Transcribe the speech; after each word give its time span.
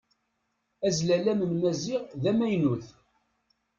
Azlalam 0.87 1.41
n 1.49 1.51
Maziɣ 1.61 2.01
d 2.21 2.23
amaynut. 2.31 2.87